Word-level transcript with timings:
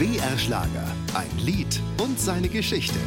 BR 0.00 0.38
Schlager, 0.38 0.86
ein 1.12 1.28
Lied 1.36 1.78
und 1.98 2.18
seine 2.18 2.48
Geschichte. 2.48 2.98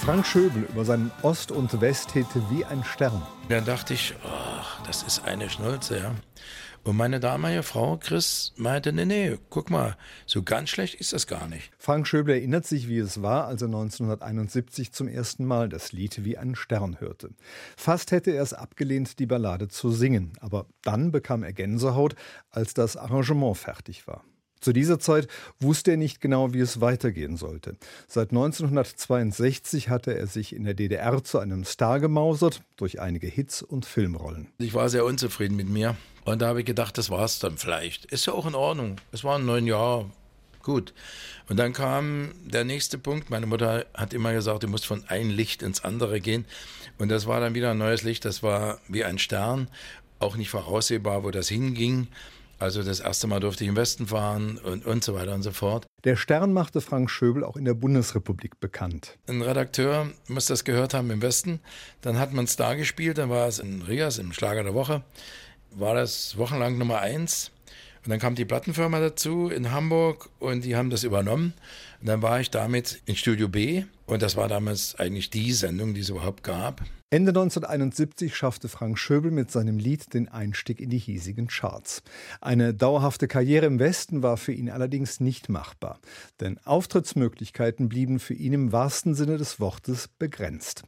Frank 0.00 0.24
Schöbel 0.24 0.62
über 0.62 0.86
seinen 0.86 1.10
Ost- 1.20 1.52
und 1.52 1.78
West-Hit 1.78 2.26
wie 2.48 2.64
ein 2.64 2.82
Stern. 2.84 3.20
Dann 3.50 3.66
dachte 3.66 3.92
ich, 3.92 4.14
ach, 4.24 4.82
das 4.86 5.02
ist 5.02 5.22
eine 5.24 5.50
Schnulze, 5.50 5.98
ja. 5.98 6.12
Und 6.84 6.96
meine 6.96 7.20
damalige 7.20 7.62
Frau, 7.62 7.96
Chris, 7.96 8.52
meinte, 8.56 8.92
nee, 8.92 9.04
nee, 9.04 9.38
guck 9.50 9.70
mal, 9.70 9.96
so 10.26 10.42
ganz 10.42 10.68
schlecht 10.68 10.96
ist 10.96 11.12
das 11.12 11.28
gar 11.28 11.46
nicht. 11.46 11.70
Frank 11.78 12.08
Schöbel 12.08 12.34
erinnert 12.34 12.66
sich, 12.66 12.88
wie 12.88 12.98
es 12.98 13.22
war, 13.22 13.46
als 13.46 13.62
er 13.62 13.66
1971 13.68 14.92
zum 14.92 15.06
ersten 15.06 15.44
Mal 15.44 15.68
das 15.68 15.92
Lied 15.92 16.24
wie 16.24 16.38
ein 16.38 16.56
Stern 16.56 16.98
hörte. 16.98 17.30
Fast 17.76 18.10
hätte 18.10 18.32
er 18.32 18.42
es 18.42 18.52
abgelehnt, 18.52 19.20
die 19.20 19.26
Ballade 19.26 19.68
zu 19.68 19.92
singen. 19.92 20.32
Aber 20.40 20.66
dann 20.82 21.12
bekam 21.12 21.44
er 21.44 21.52
Gänsehaut, 21.52 22.16
als 22.50 22.74
das 22.74 22.96
Arrangement 22.96 23.56
fertig 23.56 24.08
war. 24.08 24.24
Zu 24.60 24.72
dieser 24.72 24.98
Zeit 24.98 25.28
wusste 25.60 25.92
er 25.92 25.96
nicht 25.96 26.20
genau, 26.20 26.52
wie 26.52 26.60
es 26.60 26.80
weitergehen 26.80 27.36
sollte. 27.36 27.76
Seit 28.08 28.30
1962 28.30 29.88
hatte 29.88 30.16
er 30.16 30.26
sich 30.26 30.52
in 30.52 30.64
der 30.64 30.74
DDR 30.74 31.22
zu 31.22 31.38
einem 31.38 31.64
Star 31.64 32.00
gemausert 32.00 32.62
durch 32.76 33.00
einige 33.00 33.28
Hits 33.28 33.62
und 33.62 33.86
Filmrollen. 33.86 34.48
Ich 34.58 34.74
war 34.74 34.88
sehr 34.88 35.04
unzufrieden 35.04 35.56
mit 35.56 35.68
mir 35.68 35.96
und 36.24 36.40
da 36.40 36.48
habe 36.48 36.60
ich 36.60 36.66
gedacht, 36.66 36.96
das 36.98 37.10
war 37.10 37.24
es 37.24 37.38
dann 37.38 37.58
vielleicht. 37.58 38.06
Ist 38.06 38.26
ja 38.26 38.32
auch 38.32 38.46
in 38.46 38.54
Ordnung. 38.54 38.96
Es 39.10 39.24
waren 39.24 39.44
neun 39.44 39.66
Jahre. 39.66 40.10
Gut. 40.62 40.94
Und 41.48 41.56
dann 41.56 41.72
kam 41.72 42.32
der 42.44 42.64
nächste 42.64 42.96
Punkt. 42.96 43.30
Meine 43.30 43.46
Mutter 43.46 43.86
hat 43.94 44.14
immer 44.14 44.32
gesagt, 44.32 44.62
du 44.62 44.68
musst 44.68 44.86
von 44.86 45.04
einem 45.08 45.30
Licht 45.30 45.62
ins 45.62 45.82
andere 45.84 46.20
gehen. 46.20 46.44
Und 46.98 47.08
das 47.08 47.26
war 47.26 47.40
dann 47.40 47.54
wieder 47.54 47.72
ein 47.72 47.78
neues 47.78 48.02
Licht. 48.02 48.24
Das 48.24 48.42
war 48.42 48.78
wie 48.86 49.04
ein 49.04 49.18
Stern. 49.18 49.68
Auch 50.20 50.36
nicht 50.36 50.50
voraussehbar, 50.50 51.24
wo 51.24 51.32
das 51.32 51.48
hinging. 51.48 52.06
Also 52.60 52.84
das 52.84 53.00
erste 53.00 53.26
Mal 53.26 53.40
durfte 53.40 53.64
ich 53.64 53.68
im 53.68 53.74
Westen 53.74 54.06
fahren 54.06 54.56
und, 54.58 54.86
und 54.86 55.02
so 55.02 55.14
weiter 55.14 55.34
und 55.34 55.42
so 55.42 55.50
fort. 55.50 55.84
Der 56.04 56.14
Stern 56.14 56.52
machte 56.52 56.80
Frank 56.80 57.10
Schöbel 57.10 57.42
auch 57.42 57.56
in 57.56 57.64
der 57.64 57.74
Bundesrepublik 57.74 58.60
bekannt. 58.60 59.18
Ein 59.26 59.42
Redakteur 59.42 60.12
muss 60.28 60.46
das 60.46 60.62
gehört 60.62 60.94
haben 60.94 61.10
im 61.10 61.22
Westen. 61.22 61.58
Dann 62.02 62.20
hat 62.20 62.32
man 62.32 62.44
es 62.44 62.54
da 62.54 62.74
gespielt, 62.74 63.18
dann 63.18 63.30
war 63.30 63.48
es 63.48 63.58
in 63.58 63.82
Rias, 63.82 64.18
im 64.18 64.32
Schlager 64.32 64.62
der 64.62 64.74
Woche. 64.74 65.02
War 65.74 65.94
das 65.94 66.36
wochenlang 66.36 66.78
Nummer 66.78 67.00
eins. 67.00 67.50
Und 68.04 68.10
dann 68.10 68.18
kam 68.18 68.34
die 68.34 68.44
Plattenfirma 68.44 68.98
dazu 68.98 69.48
in 69.48 69.70
Hamburg 69.70 70.28
und 70.40 70.64
die 70.64 70.74
haben 70.74 70.90
das 70.90 71.04
übernommen. 71.04 71.54
Und 72.00 72.08
dann 72.08 72.20
war 72.20 72.40
ich 72.40 72.50
damit 72.50 73.00
in 73.06 73.14
Studio 73.14 73.48
B 73.48 73.84
und 74.06 74.22
das 74.22 74.36
war 74.36 74.48
damals 74.48 74.96
eigentlich 74.96 75.30
die 75.30 75.52
Sendung, 75.52 75.94
die 75.94 76.00
es 76.00 76.08
überhaupt 76.08 76.42
gab. 76.42 76.82
Ende 77.10 77.28
1971 77.30 78.34
schaffte 78.34 78.68
Frank 78.68 78.98
Schöbel 78.98 79.30
mit 79.30 79.50
seinem 79.52 79.78
Lied 79.78 80.14
den 80.14 80.28
Einstieg 80.28 80.80
in 80.80 80.90
die 80.90 80.98
hiesigen 80.98 81.46
Charts. 81.46 82.02
Eine 82.40 82.74
dauerhafte 82.74 83.28
Karriere 83.28 83.66
im 83.66 83.78
Westen 83.78 84.22
war 84.22 84.36
für 84.36 84.52
ihn 84.52 84.70
allerdings 84.70 85.20
nicht 85.20 85.48
machbar, 85.48 86.00
denn 86.40 86.58
Auftrittsmöglichkeiten 86.64 87.88
blieben 87.88 88.18
für 88.18 88.34
ihn 88.34 88.54
im 88.54 88.72
wahrsten 88.72 89.14
Sinne 89.14 89.36
des 89.36 89.60
Wortes 89.60 90.08
begrenzt. 90.08 90.84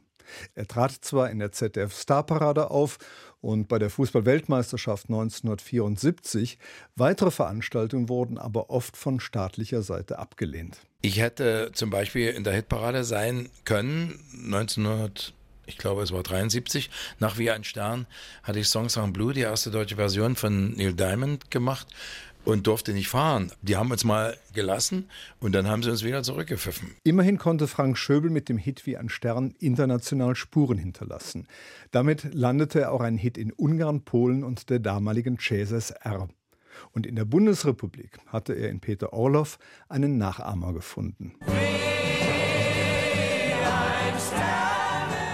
Er 0.53 0.67
trat 0.67 0.91
zwar 0.91 1.29
in 1.29 1.39
der 1.39 1.51
ZDF 1.51 1.99
Starparade 1.99 2.71
auf 2.71 2.97
und 3.41 3.67
bei 3.67 3.77
der 3.77 3.89
Fußballweltmeisterschaft 3.89 5.07
1974, 5.09 6.57
weitere 6.95 7.31
Veranstaltungen 7.31 8.09
wurden 8.09 8.37
aber 8.37 8.69
oft 8.69 8.97
von 8.97 9.19
staatlicher 9.19 9.83
Seite 9.83 10.17
abgelehnt. 10.17 10.79
Ich 11.01 11.19
hätte 11.19 11.71
zum 11.73 11.91
Beispiel 11.91 12.29
in 12.29 12.43
der 12.43 12.53
Hitparade 12.53 13.03
sein 13.03 13.49
können, 13.63 14.19
1900 14.33 15.33
ich 15.67 15.77
glaube 15.77 16.03
es 16.03 16.11
war 16.11 16.23
73, 16.23 16.89
nach 17.19 17.37
Wie 17.37 17.49
ein 17.49 17.63
Stern, 17.63 18.05
hatte 18.43 18.59
ich 18.59 18.67
Songs 18.67 18.97
on 18.97 19.13
Blue, 19.13 19.33
die 19.33 19.41
erste 19.41 19.71
deutsche 19.71 19.95
Version 19.95 20.35
von 20.35 20.75
Neil 20.75 20.93
Diamond 20.93 21.49
gemacht 21.49 21.87
und 22.45 22.67
durfte 22.67 22.93
nicht 22.93 23.09
fahren. 23.09 23.51
Die 23.61 23.75
haben 23.75 23.91
uns 23.91 24.03
mal 24.03 24.37
gelassen 24.53 25.09
und 25.39 25.53
dann 25.53 25.67
haben 25.67 25.83
sie 25.83 25.89
uns 25.89 26.03
wieder 26.03 26.23
zurückgepfiffen. 26.23 26.95
Immerhin 27.03 27.37
konnte 27.37 27.67
Frank 27.67 27.97
Schöbel 27.97 28.29
mit 28.29 28.47
dem 28.47 28.57
Hit 28.57 28.85
wie 28.85 28.97
ein 28.97 29.09
Stern 29.09 29.55
international 29.59 30.35
Spuren 30.35 30.77
hinterlassen. 30.77 31.47
Damit 31.91 32.33
landete 32.33 32.81
er 32.81 32.91
auch 32.91 33.01
ein 33.01 33.17
Hit 33.17 33.37
in 33.37 33.51
Ungarn, 33.51 34.01
Polen 34.01 34.43
und 34.43 34.69
der 34.69 34.79
damaligen 34.79 35.39
CSSR. 35.39 36.29
Und 36.91 37.05
in 37.05 37.15
der 37.15 37.25
Bundesrepublik 37.25 38.19
hatte 38.27 38.53
er 38.53 38.69
in 38.69 38.79
Peter 38.79 39.13
Orloff 39.13 39.57
einen 39.89 40.17
Nachahmer 40.17 40.73
gefunden. 40.73 41.33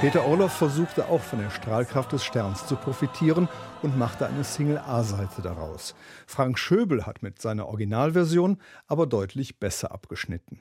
Peter 0.02 0.26
Orloff 0.26 0.54
versuchte 0.54 1.10
auch 1.10 1.22
von 1.22 1.38
der 1.38 1.52
Strahlkraft 1.52 2.12
des 2.12 2.26
Sterns 2.26 2.66
zu 2.66 2.76
profitieren 2.76 3.48
und 3.84 4.00
machte 4.00 4.26
eine 4.26 4.44
Single-A-Seite 4.44 5.44
daraus. 5.44 5.94
Frank 6.26 6.58
Schöbel 6.58 7.06
hat 7.06 7.22
mit 7.22 7.40
seiner 7.40 7.68
Originalversion 7.68 8.58
aber 8.88 9.06
deutlich 9.06 9.60
besser 9.60 9.92
abgeschnitten. 9.92 10.60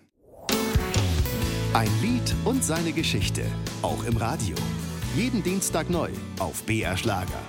Ein 1.73 1.91
Lied 2.03 2.35
und 2.45 2.63
seine 2.63 2.93
Geschichte, 2.93 3.43
auch 3.81 4.05
im 4.05 4.19
Radio. 4.19 4.57
Jeden 5.17 5.43
Dienstag 5.43 5.89
neu 5.89 6.11
auf 6.39 6.63
BR 6.65 6.99
Schlager. 6.99 7.41